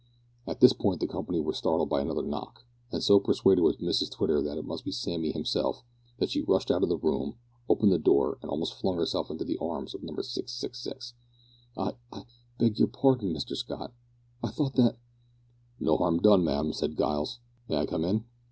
[0.47, 4.09] At this point the company were startled by another knock, and so persuaded was Mrs
[4.09, 5.83] Twitter that it must be Sammy himself,
[6.17, 7.35] that she rushed out of the room,
[7.69, 11.13] opened the door, and almost flung herself into the arms of Number 666.
[11.77, 12.25] "I I
[12.57, 13.93] beg your pardon, Mr Scott,
[14.41, 14.97] I thought that"
[15.79, 17.37] "No harm done, ma'am," said Giles.
[17.69, 18.25] "May I come in?"